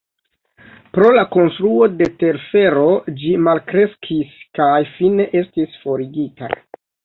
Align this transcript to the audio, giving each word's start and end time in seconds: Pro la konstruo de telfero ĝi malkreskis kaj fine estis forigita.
Pro 0.95 1.11
la 1.17 1.25
konstruo 1.35 1.89
de 1.99 2.07
telfero 2.23 2.87
ĝi 3.21 3.35
malkreskis 3.51 4.35
kaj 4.61 4.73
fine 4.99 5.31
estis 5.45 5.81
forigita. 5.87 6.55